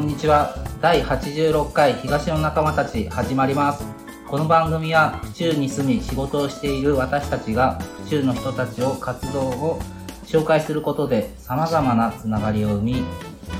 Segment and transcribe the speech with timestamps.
[0.00, 0.54] こんにちは。
[0.80, 3.84] 第86回東の仲間たち始まります。
[4.26, 7.74] この番組は府中に住み仕事をしている私たちが
[8.04, 9.78] 府中の人たちを活動を
[10.24, 12.94] 紹介することで様々なつながりを生み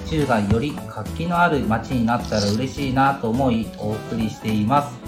[0.04, 4.98] 府中がより活気のある街になったら嬉しいなと思いお送りしています。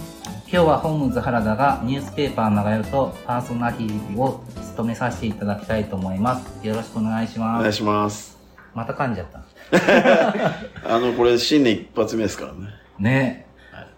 [0.52, 6.66] 今日はホームズ原田がニュースペーパー長屋とパーソナリティを務めさせていただきたいと思います。
[6.66, 7.60] よろしくお願いします。
[7.60, 8.41] お願いします。
[8.74, 9.42] また噛んじゃった
[10.94, 12.68] あの、これ新年一発目ですからね。
[12.98, 13.46] ね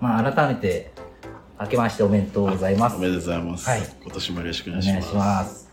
[0.00, 0.92] まあ改めて
[1.60, 3.68] 明けましておめでとうございますおめでとうございます。
[3.68, 4.94] はい今年もよろしくおお願いします。
[4.94, 5.68] 願いします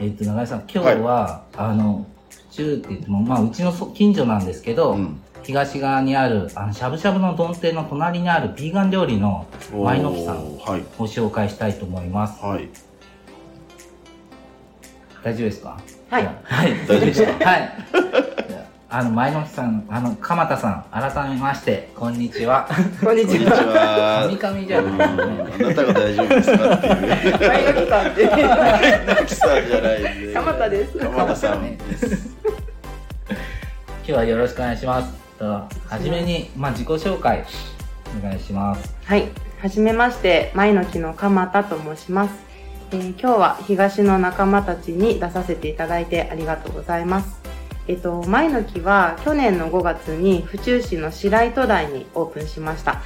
[0.00, 5.20] えっと永井さん今日は、あの府中って言ってもまあうちのそ近所なんですけど、うん。
[5.42, 10.84] 東側にあるあのしゃぶしゃぶの丼店の隣にあるビーガン料理の前の木さんおーはい。
[10.98, 12.68] ご紹介したいと思いますはい。
[15.22, 15.78] 大丈夫ですか？
[16.10, 17.50] はいはい 大丈夫ですか？
[17.50, 17.72] はい
[18.92, 22.68] ああの前の木さんあの鎌田さん改めましてこんにちは
[23.04, 23.56] こんにちこんにちは。
[24.28, 24.36] は。
[24.36, 25.12] 神々じゃうんないあ
[25.68, 27.38] なたが大丈夫ですかっていう。
[27.38, 28.26] 前の木さんって。
[29.06, 30.34] ナキさんじゃない。
[30.34, 32.06] 鎌田です鎌田さんです。
[33.26, 33.36] 今
[34.06, 35.68] 日はよろしくお願いしますとは
[36.02, 37.44] じめに、まあ、自己紹介
[38.18, 39.28] お願いしますはい。
[39.62, 42.34] はじめまして、前の木の鎌田と申します。
[42.92, 47.40] えー今日は東の仲間たちに出させていただいてありがとうございます。
[47.86, 53.00] えっと、前の木は去年の5月に府中市の白糸台にオープンしました。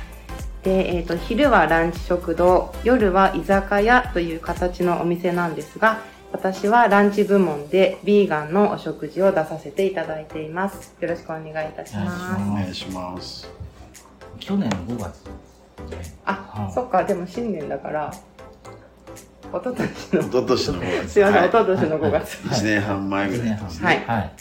[0.62, 6.00] で、えっと、昼はランチ食堂、夜は居酒屋という形のお店なんですが、
[6.32, 10.94] 私はランチ部門でビーガンのお食事を出させていただいています。
[11.00, 12.42] よろしくお願いいたします。
[12.42, 13.48] お願いします。
[14.40, 15.24] 去年の5月
[16.24, 18.12] あ、はいそっか、でも新年だから、
[19.55, 21.12] 一昨年一の、昨年の5月。
[21.12, 22.34] すいません、はい一昨年の5月。
[22.48, 23.86] 1年半前ぐらいですね。
[23.86, 24.33] はいはい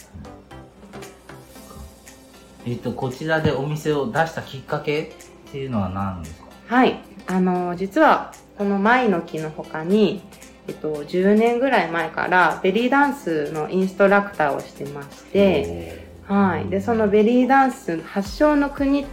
[2.66, 5.12] えっ、とこちらでお店を出したきっかけっ
[5.52, 6.46] ていうのは何ですか？
[6.66, 6.98] はい。
[7.26, 10.22] あの、実は、この前の木の他に、
[10.66, 16.70] えっと、10年ぐらい前から、ベリーダンスのインストラクターをしてまして、はい。
[16.70, 19.04] で、そのベリーダンス発祥の国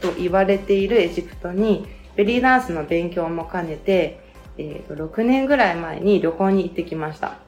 [0.00, 4.19] と言われているエジプトに、ベリーダンスの勉強も兼ねて、
[4.60, 7.38] えっと、6年ぐらい前に旅行に行ってきました。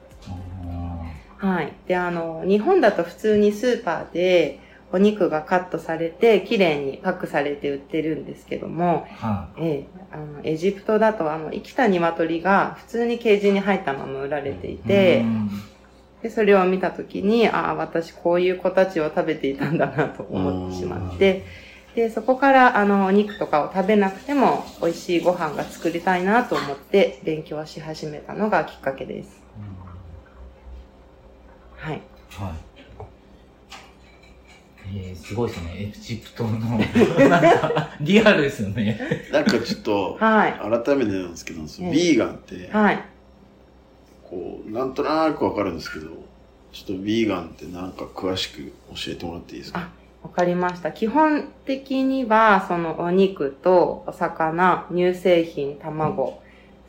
[1.37, 1.73] はい。
[1.87, 4.59] で、あの、日本だと普通にスーパーで
[4.91, 15.49] お肉がカットされて、綺麗にパックされて売ってるんですけども、はええ、あの、エジプトだと、あの、生きた鶏が普通にケージに入ったまま売られていいてう、ん
[16.23, 21.43] で、それを見たときに、ああ、私こういう子たちを食べていたんだなと思ってしまって、
[21.95, 29.41] で、そこから、あの、お肉とかを食べなくても、美味しいご飯が作りたいなと思って、勉強し始めたのがきっかけです。
[31.77, 32.01] はい。
[32.31, 32.53] はい
[34.95, 36.79] えー、すごいですねエジプトの なん
[37.59, 38.99] かリアルですよね
[39.31, 40.53] なんかちょっと、はい。
[40.83, 43.03] 改めてなんですけど、ビーガンって、はい。
[44.29, 46.07] こう、なんとなくわかるんですけど、
[46.73, 49.89] ちょっとビーガンってなんか詳しく教えてもらっていいですか？
[50.23, 50.91] わかりました。
[50.91, 56.41] 基本的には、そのお肉とお魚、乳製品、卵、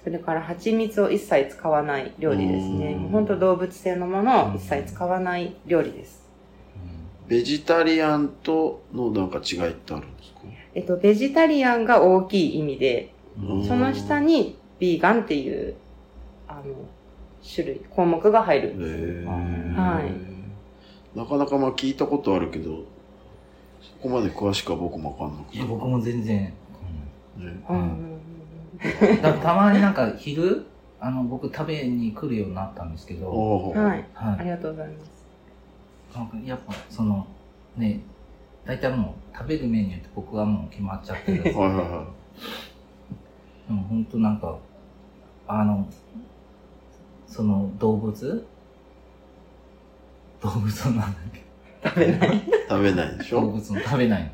[0.04, 2.92] それから蜂蜜を一切使わない料理ですね。
[2.92, 6.24] うんもう本当動物性のものを一切使わない料理です。
[7.26, 10.40] ベジタリアンとのなんか違いってあるんですか？
[10.74, 15.74] えっと、ベジタリアンが大きい意味で、うんその下にビーガンっていう、
[16.46, 16.62] あの、
[17.54, 18.90] 種類、項目が入るんです。
[19.22, 22.84] へはいなかなかまあ聞いたことあるけど、
[24.02, 25.56] そこまで詳しくは僕もわかんなくて。
[25.58, 26.54] いや僕も全然、ね。
[27.68, 27.74] うん。
[27.76, 30.66] うん、だからたまになんか昼
[31.00, 34.04] あの僕食べに来るようになったんですけど、おーはい。
[34.14, 35.10] あはい、りがとうございます。
[36.14, 37.26] なんかやっぱその
[37.76, 38.00] ね
[38.64, 42.06] 大体もう食べるメニューって僕はもう決まっちゃってるんですけど はいはいは
[43.70, 44.58] うん、本当なんか、
[45.48, 45.88] あの、
[47.26, 48.46] その動物？
[50.42, 51.42] 動物のなんだっけ？
[51.84, 52.36] 食べない。
[52.36, 52.40] い。
[52.68, 53.40] 食べないでしょ？
[53.40, 54.28] 動物の食べないの。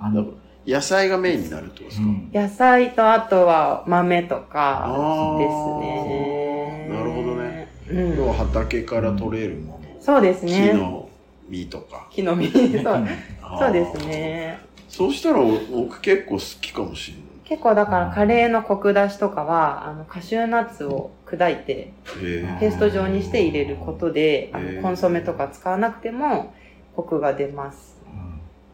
[0.00, 0.26] あの、
[0.66, 6.88] 野菜がメインになるってことですか、うん、野菜とあとは豆とかあですーね。
[6.90, 7.68] なるほどね。
[7.90, 8.16] うん。
[8.16, 9.80] 要は畑から取れるもの。
[10.00, 10.72] そうです木ね。
[10.74, 11.08] の
[11.48, 12.06] 実とか。
[12.10, 12.50] 木の実。
[12.82, 13.06] そう
[13.58, 14.06] そうです。
[14.06, 14.58] ね。
[14.88, 15.40] そうしたら
[15.70, 17.24] 僕結構好きかもしれない。
[17.44, 26.54] 結構だからカレーのコク出しとかは、あの、カシューナッツを砕いて、ペースト状にして入れることで、あの、コンソメとか使わなくても、
[26.96, 27.96] コクが出ます。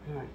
[0.09, 0.27] うんはい。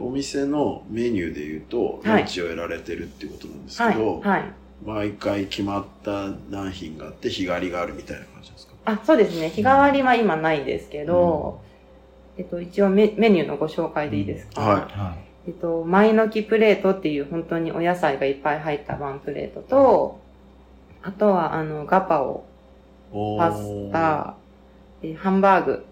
[0.00, 3.92] お店のメニューで言うと、はいランチを得られてるっていうことなんですはい。
[3.92, 4.44] けど、はい。
[4.84, 8.74] 毎回決まった何品があって日替わりがあるみたいな感じですか？
[8.86, 9.50] あ、そうですね。
[9.50, 11.60] 日替わりは今ないですけど、
[12.36, 20.20] えっと、一応メメニューのご紹介でいいですか、はいはえっと、マイノキプレートっていう本当にお野菜がいっぱい入ったワンプレートと、
[21.02, 22.44] あとはあの、ガパオ、
[23.38, 24.34] パスタ、
[25.02, 25.84] えーハンバーグ、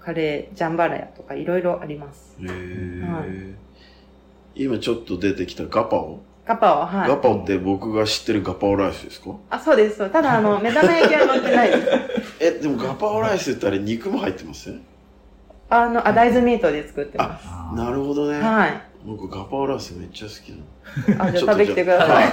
[0.00, 2.36] カレー、ジャンバラヤとかいろいろあります。
[2.40, 3.54] へーはい
[4.54, 7.08] 今ちょっと出てきたガパオ、ガパオは、はい。
[7.08, 9.30] ガパオって僕が知ってるガパオライスですか？
[9.50, 9.98] あ、そうです。
[10.10, 11.88] ただ、あの、 目玉焼きは乗ってないです。
[12.40, 14.80] え、でもガパオライスってあれ肉も入ってますね
[15.70, 17.38] あの、あ、大豆ミートで作ってま
[17.72, 17.76] い。
[17.76, 18.40] なるほどね。
[18.40, 18.82] はい。
[19.04, 20.52] 僕ガパオライスめっちゃ好き
[21.08, 21.24] なの。
[21.24, 22.32] あ、じゃあ食べきてください。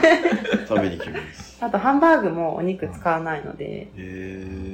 [0.67, 1.57] 食べに行きます。
[1.63, 3.87] あと、ハンバーグもお肉使わないので、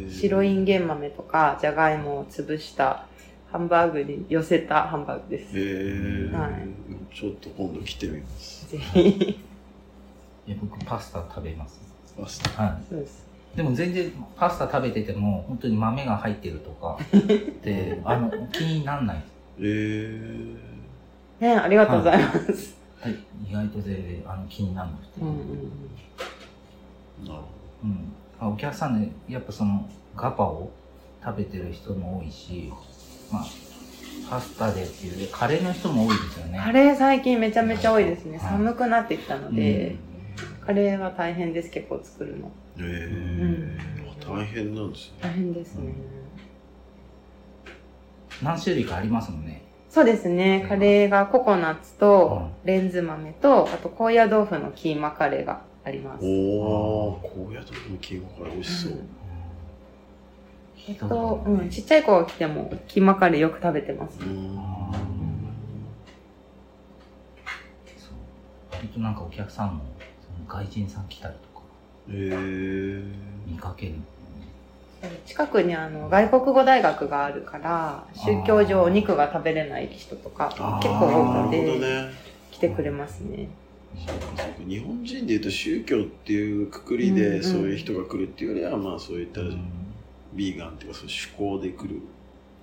[0.09, 3.05] 白インゲン豆とか、じゃがいもを潰した、
[3.51, 6.35] ハンバーグに寄せたハンバーグです。
[6.35, 8.71] はいちょっと今度来てみます。
[8.71, 9.09] ぜひ。
[10.47, 11.81] いや僕パスタ食べます。
[12.17, 12.63] パスタ。
[12.63, 13.27] はそうです。
[13.53, 13.57] い。
[13.57, 16.97] でも全然パスタ食べてても、本当に豆が入ってるとか、
[17.63, 19.23] で、 あの、気にならない。
[19.59, 20.57] えー、
[21.41, 22.75] ねありがとうございます。
[23.01, 23.15] はい。
[23.49, 25.21] 意外と全然、あの、気にならなくて。
[25.21, 25.37] うんうんう
[27.23, 27.27] ん。
[27.27, 27.47] なるほ
[27.83, 30.71] うん、あお客さんでやっぱそのガパを
[31.23, 32.71] 食べてる人も多いし、
[33.31, 33.45] まあ、
[34.29, 36.59] パスタでっていうカレーの人も多いですよね。
[36.63, 38.37] カレー最近めちゃめちゃ多いですね。
[38.37, 39.55] はい寒くなってきたのど。
[39.55, 39.95] で、
[40.63, 42.51] カレーは大変です、結構作るの。
[42.77, 45.17] うん、えー大変なんですね。
[45.21, 45.93] 大変ですね。
[48.43, 49.63] 何種類かありますもんね。
[49.91, 50.65] そうですね。
[50.69, 56.23] カレーがココナッツとレンズ豆と、あと高野豆腐のキーマカレーがあります。
[56.23, 58.93] おー、高野豆腐のキーマカレー美味しそう。
[60.87, 64.23] えっと、うん、ちっちゃい子が来てもキーマカレーよく食べてますう。
[64.23, 64.55] ん。
[67.97, 68.13] そう
[68.71, 69.83] 割となんかお客さんも
[70.21, 71.65] その外人さん来たりとか
[72.07, 73.13] えー、
[73.45, 73.95] 見かける。
[75.25, 80.47] 近くにあの外国語大学があるから、宗教上お肉が食べれない人とか
[80.81, 82.11] 結構多くてね。
[82.51, 83.49] 来てくれますね。
[84.67, 89.61] 日本人でいうと宗教っていうくくりでそういう人が来るっていうよりはまあそういったうん
[90.33, 92.01] ビーガンっていうかそういう趣向で来る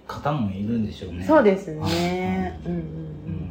[0.06, 1.24] 方もいるんでしょうね。
[1.24, 2.60] そうですね。
[2.64, 2.90] うんうんうんうんう
[3.30, 3.50] ん。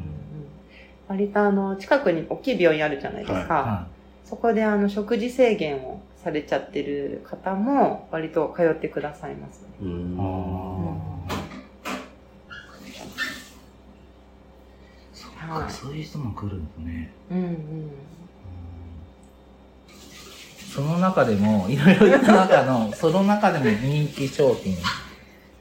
[1.08, 3.54] 割とあの、近くに大きい病院あるじゃないですか。
[3.54, 3.88] は
[4.26, 9.68] そこであの、食事制限をされちゃってる方も割と通ってくださいますね。
[9.82, 9.86] う。
[9.86, 11.24] んあ
[15.66, 15.70] あ。
[15.70, 17.10] そっそういう人も来るんだね。
[17.32, 17.92] うんうん。
[20.70, 24.76] その中でも、いろいろ言った中の、 その中でも人気商品。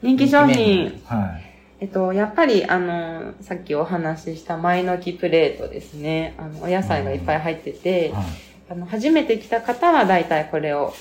[0.01, 1.43] 人気商品はい。
[1.79, 6.35] えっと、やっぱりあの、さっきお話しした前の木プレートですね。
[6.37, 8.25] あの、お野菜がいっぱい入ってて、はい。
[8.69, 10.93] あの、初めて来た方は大体これを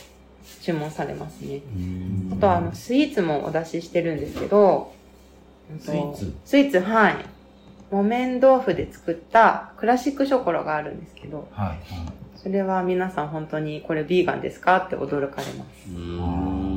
[0.62, 1.62] 注文されますね。
[2.32, 4.92] あとはあの、スイーツもお出ししてるんですけど、
[5.80, 6.34] スイーツ？
[6.44, 7.16] スイーツ、はい。
[7.90, 11.68] 木綿豆腐で作ったクラシックショコラがあるんですけど、はい。
[11.68, 11.78] はい
[12.36, 15.90] それは皆さん本当にこれビーガンですかって驚かれます。
[15.90, 16.76] うーん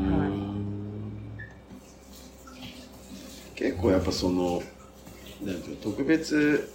[3.54, 4.64] 結構やっぱその
[5.44, 6.74] なんていうの特別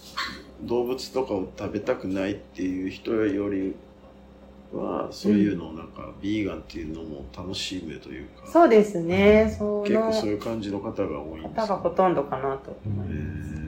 [0.63, 3.75] 動物とかを食べたくないっていう人より
[4.77, 9.55] はそういうのをなんか、ビーガンっていうのも楽しむというかそうですね。
[9.59, 13.51] そ結構そうのいう感じの方が多いんです方がほとんどかなと思います。
[13.51, 13.65] なる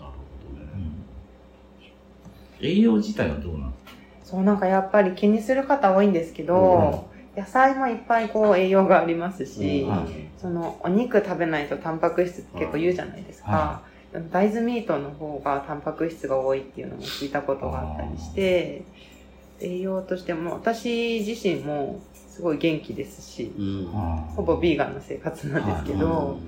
[0.00, 0.08] ほ
[0.54, 0.68] どね。
[2.60, 2.66] うん。
[2.66, 3.98] 栄養自体はどうなんですか？
[4.24, 10.08] そう、なんかやっぱり気にする方多いんですけど、野菜もいっぱいこう栄養がありますし、うん。
[10.38, 13.50] そのお肉食べないとタンパク質って結構言うじゃないですか。
[13.50, 13.82] は
[14.30, 18.84] 大豆ミートの方がタンパク質が多いっていうのも聞いたことがあったりして、
[19.60, 23.86] 栄養としても私自身もすごい元気ですし、うん
[24.34, 26.38] ほぼビーガンの生活なんですけど、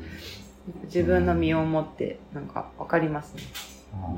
[0.84, 3.42] 自分の身をもってなんかわかりますね。
[3.94, 4.12] うーん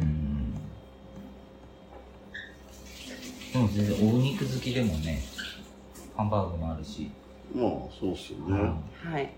[0.00, 0.54] うん
[3.52, 5.20] でも全然お肉好きでもね、
[6.16, 7.10] ハンバーグもあるし。
[7.54, 8.72] まあそうっすよね、
[9.04, 9.30] はい。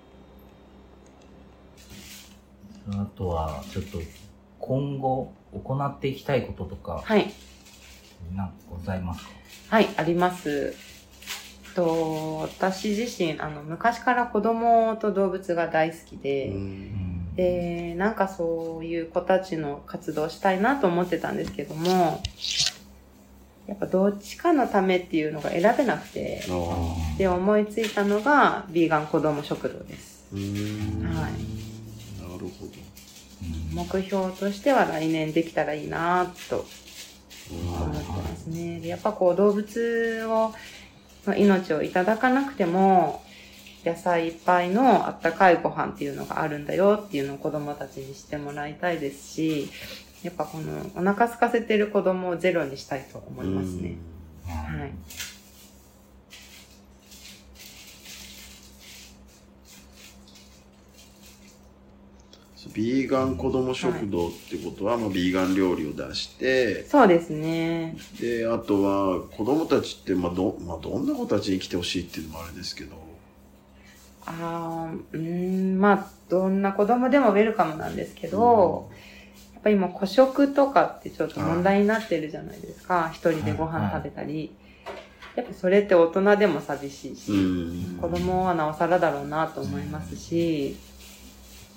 [2.91, 3.99] あとは、ちょっと、
[4.67, 7.31] 今後行っていきたいこととか、はい。
[8.35, 9.31] なんかございますか？
[9.69, 10.75] はい、あります。
[11.75, 17.35] と私自身あの昔から子供と動物が大好きで、うん。
[17.35, 22.23] でなんかそういう子たちの活動したいなと思ってたんですけども
[23.67, 30.33] やっぱどっちかのためっていうのが選べなくてあで思いついたのがビーガン子供食堂です。
[30.33, 30.39] は
[31.29, 31.74] い
[33.75, 36.65] 目標としては来年できたらいいなと
[37.53, 40.55] うん思ってますねでやっぱこう動物を
[41.27, 43.23] の命をいただかなくても
[43.85, 49.69] 野菜いっぱいのあったかいご飯っていうのがあるんだよっていうのを子供たちにしてもらいたいですし、
[50.23, 53.97] やっぱこのお腹空かせてる子供をゼロにしたいと思いますね。
[54.47, 54.93] はい。
[62.75, 67.97] ビーガン子ども食堂ってことは、まあ、ビーガン料理を出してそうですね。
[68.21, 72.97] であとは子供たちって、まあどまあ、どんな子たちに来てほしいっていうのもあれですけど。
[74.27, 78.91] あーうーん、まあ、どんな子供でもウェルカムなんですけど、
[79.55, 83.11] やっぱり今、孤食とかってちょっと問題になってるじゃないですか。
[83.13, 84.55] 一人でご飯食べたり。
[85.37, 87.99] やっぱそれって大人でも寂しいし、うん。
[88.01, 90.94] 子供はなおさらだろうなと思いますし、うん、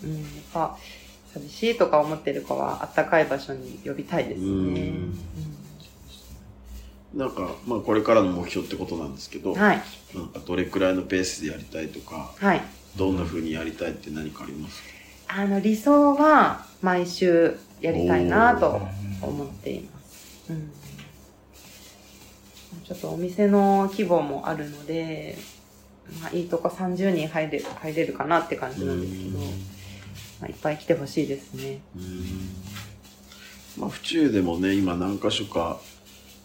[0.04, 0.14] やっ
[0.54, 0.78] ぱ、
[1.34, 4.46] 寂しいとか思ってる子はあったかい場所に呼びたいですね。
[4.46, 5.20] うんうん
[7.16, 9.82] なんか、まあ、これからの目標ってことなんですけど、はい。
[10.14, 12.62] なんかどれくらいのペースでやりたいとかはい。
[12.98, 14.84] どんな風にやりたいって何かあります？
[15.28, 18.82] かあの、理想は毎週やりたいなと
[19.22, 20.52] 思っています。
[20.52, 20.72] うん。
[22.86, 25.38] ちょっとお店の規模もあるので、
[26.22, 29.40] まあ、いいとこ30人入れ入れるかなって感じなんですけど、
[30.40, 31.82] まあ、いっぱい来てほしいですね。
[31.96, 32.50] うん。
[33.78, 35.80] まあ府中でもね今何か所か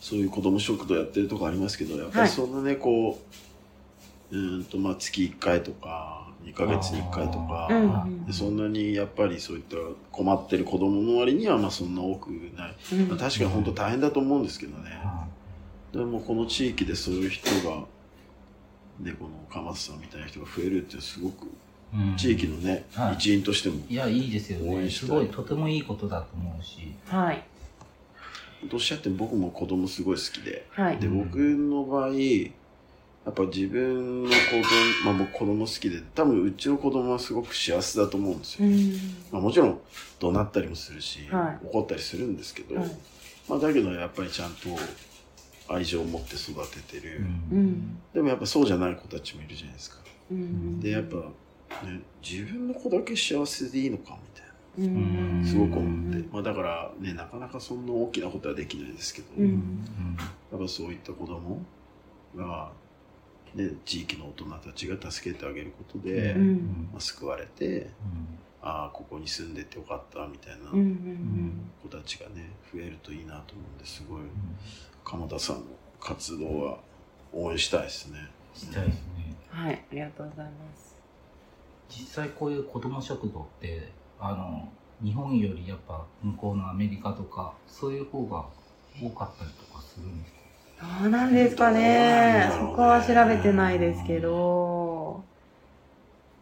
[0.00, 3.18] そういう子ども食堂やってるとこありますけどやっぱりそんなね、こ
[4.30, 9.76] ううーんとまあ月1回とか2ヶ月に1回とか、うんでそんなにやっぱりそういった
[10.10, 13.08] 困ってる子供の割にはまあそんな多くない、うん。
[13.08, 14.90] まあ、確かに本当大変だと思うんですけどね、
[15.92, 17.84] でもこの地域でそういう人が
[19.00, 21.50] ねこの鎌田さんみたいな人が増えるってすごくうん
[22.16, 24.74] 地域のね、はい一員としてもいや、いいですよね。
[24.74, 26.94] 応援したいすごい、とてもいいことだと思うし。
[27.06, 27.42] はい。
[28.72, 30.98] おっしゃって僕も子供すごい好きではい。
[30.98, 32.08] で僕の場合
[33.24, 34.62] やっぱ自分の子供
[35.04, 38.92] まあ僕子供好きで多分うちの子供はすごく幸せだと思うんですよ、うん。
[39.30, 39.80] まあ、もちろん
[40.18, 42.90] 怒鳴ったりもするし、はい怒ったりするんですけど、はい
[43.48, 44.68] まあ、だけどやっぱりちゃんと
[45.68, 47.18] 愛情を持って育ててる、
[47.52, 47.98] うん。
[48.12, 49.96] でもやっぱそうじゃない子たちもいるじゃないですか
[50.30, 50.80] うん。
[50.80, 51.16] でやっぱ、
[51.84, 55.44] ね、自分の子だけ幸せでいいのかみたいなうん。
[55.44, 59.86] すごく思って、まあ、だからねなかなかそんな大きなことはできないですけど、うん。
[60.50, 61.60] やっぱそういった子供
[62.36, 62.70] が、
[63.54, 67.90] ね、地域の大人たちが助けてあげることで、うんまあ、救われて
[68.62, 70.70] ああここに住んでてよかったみたいな。
[71.82, 74.20] 子たちがね増えるといいなと思うんですごい
[75.04, 75.62] 鎌田さんの
[76.00, 76.78] 活動は
[77.32, 78.28] 応援したいですね。
[78.54, 79.02] したいですね。
[79.50, 79.74] はい。
[79.74, 80.91] ありがとうございます。
[81.98, 84.68] 実際こういう子ども食堂って、あの、
[85.02, 88.44] 日本よりやっぱ向こうのアメリカとか、そういう方が
[89.00, 90.38] 多かったりとかするんですか？
[91.02, 91.80] どうなんですかね。
[91.80, 95.22] ねそこは調べてないですけど、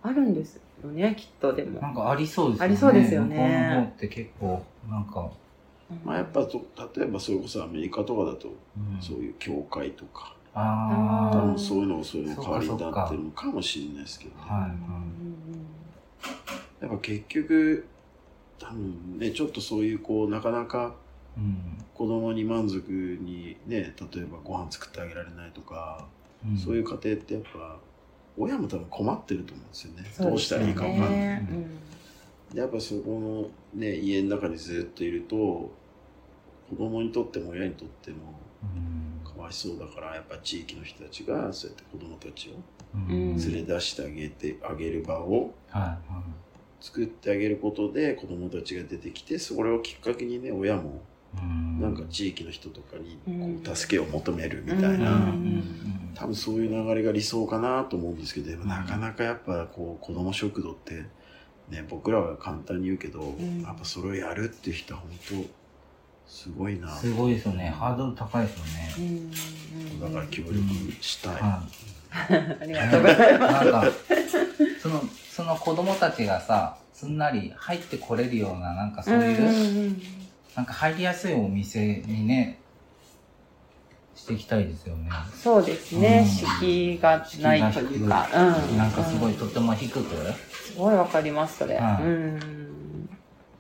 [0.03, 1.81] あるんですよね、きっとでも。
[1.81, 2.71] なんかありそうですよね。
[2.71, 3.37] ありそうですよね。
[3.37, 5.31] 向こうの方って結構、なんか、
[6.05, 6.65] まあ、やっぱと
[6.97, 8.51] 例えばそれこそアメリカとかだとう
[8.99, 9.03] ん。
[9.03, 14.41] そういう教会とかああ多分そういうのがそれの代わりになってるのかもしれないですけどね。
[14.43, 14.71] はい
[16.81, 17.87] やっぱ結局
[18.59, 20.95] 多分ねちょっとそういうこうなかなか
[21.37, 21.85] うん。
[21.95, 26.07] 子供に満足にね例えばご飯作ってあげられないとか、
[26.47, 26.57] うん。
[26.57, 27.77] そういう家庭ってやっぱ
[28.39, 30.03] 親も多分困ってると思うんですよね。
[30.03, 30.09] ね。
[30.19, 31.79] どうしたらいいか分かんない、うん。
[32.55, 35.71] でやっぱそこのね家の中にずっといると
[36.71, 38.17] 子供にとっても親にとっても
[39.69, 42.53] うんかわいそうだからやっぱ地域の人たちがそうやって子供たちを
[43.09, 45.53] 連れ出してあげてあげる場を
[46.81, 51.03] 作ってあげることで子供たちが出てきてそれをきっかけにね親も
[51.39, 51.81] うん。
[51.81, 53.63] なんか地域の人とかにうん。
[53.63, 55.33] こう助けを求めるみたいな、
[56.15, 61.05] 多分そういう流れが理想かなと思うんですけどでもなかなかやっぱこう子供食堂って
[61.69, 63.63] ね僕らは簡単に言うけど、ん。
[63.63, 65.11] やっぱそれをやるっていう人は本
[65.45, 65.60] 当
[66.31, 67.69] すごいなすごいですよね。
[67.69, 68.65] ハードル高いですよ
[68.99, 69.09] うね。
[69.09, 70.63] んだから協力
[71.03, 71.63] したい、は
[72.11, 73.39] ありがとうございい。
[73.39, 73.53] ます。
[73.53, 73.85] なんか、
[74.81, 79.97] その、その子供たちがさ、すんなり入ってこれるような、なんかそういう、
[80.55, 82.61] なんか入りやすいお店にね、
[84.15, 85.11] していきたいですよね。
[85.35, 88.79] そうですね、うん敷居がないというか、うん。
[88.79, 91.77] なんかすごいうんとても低く、すごいわかります、それ。
[91.77, 92.60] はいうん。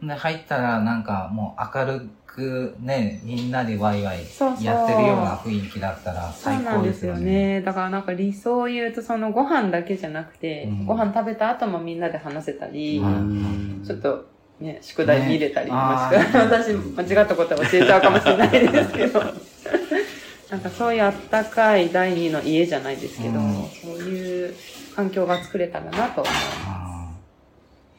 [0.02, 7.25] で、入ったらなんかもう明るくね、みんなでワイワイそうそうやってるような雰囲気だったらそう最高なんでよですすよね。
[7.59, 7.61] ね。
[7.62, 14.26] だからなんか理想を言うと、そのご飯だけじゃなくて、うんご飯食べた後もみんなで話せたり、うんちょっと
[14.61, 19.21] ね、宿題見れたり、ねもしくはあー私間違ったことは教えちゃうかもしれないですけど、
[20.50, 24.54] なんかそういうあったかい第二の家じゃないですけど、うんそういう
[24.95, 26.35] 環境が作れたらなと思い
[26.66, 27.09] ま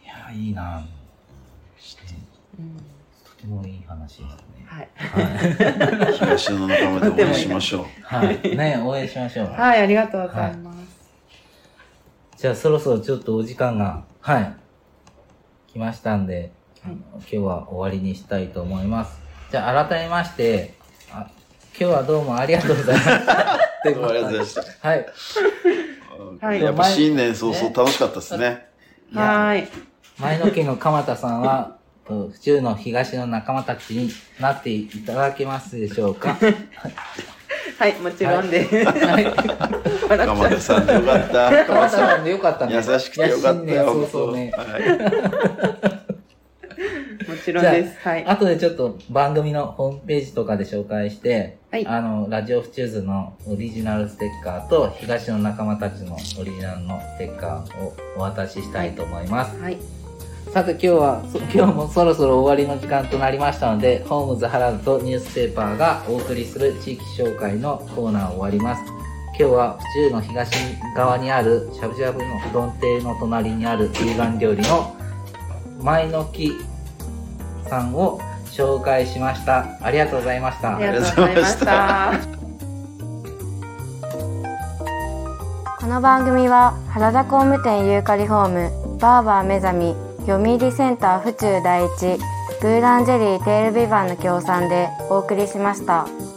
[0.01, 0.05] す。
[0.05, 0.81] いや、いいな。
[3.41, 4.65] てもいい話ですね。
[4.65, 4.89] はい。
[4.95, 6.13] はい。
[6.13, 7.85] 東野の仲間で応援しましょう。
[8.03, 8.55] はい。
[8.55, 9.47] ね、応援しましょう。
[9.47, 10.77] はい、ありがとうございます。
[12.37, 14.55] じゃあそろそろちょっとお時間が、はい、
[15.73, 16.51] 来ましたんで、
[16.83, 19.19] はい今日は終わりにしたいと思います。
[19.51, 20.73] じゃあ改めまして、
[21.11, 21.29] あ
[21.79, 23.59] 今日はどうもありがとうございました。
[23.85, 24.87] どうもありがとうございました。
[24.87, 25.05] はい。
[26.41, 28.67] はいやっぱ新年早々楽しかったですね。
[29.13, 29.67] はい。
[30.19, 31.80] 前の家の鎌田さんは、うん
[32.31, 36.37] 府中の東の仲間たちになっていただけますでしょうか？
[37.77, 38.75] はい、もちろんです。
[38.85, 39.25] はい。
[40.07, 41.65] 鎌田さんでよかった。
[41.65, 42.75] 鎌田さんでよかったね。
[42.75, 43.65] 優しくてよかったよ。
[43.65, 44.51] いや新年早々ね。
[44.51, 44.79] は
[45.97, 46.11] い
[47.27, 47.99] もちろんです。
[47.99, 48.25] はい。
[48.25, 59.59] 後でちょっと番組のホームページとかで紹介して、はいあの、ラジオフチューズのオリジナルステッカーと、東の仲間たちのオリジナルのステッカーをお渡ししたいと思います。
[59.59, 59.77] はい。
[60.53, 68.83] さて今日は、そ今日もそろそろ終わりの時間となりましたので、ホームズハラルとニュースペーパーがお送りする地域紹介のコーナー終わります。
[69.27, 70.51] 今日は府中の東
[70.93, 74.93] 側にあるしゃぶしゃぶのうどん亭の隣にあるビーガン料理の
[75.81, 76.51] 前の木
[77.69, 79.77] さんを紹介しました。
[79.81, 80.79] ありがとうございましたあ。
[80.81, 82.19] りがとうございました。
[85.79, 91.89] この番組は原田工務店ユーカリホームバーバー目覚み読売センター府中第一
[92.61, 96.30] ブーランジェリーテールビバンの協賛でお送りしました。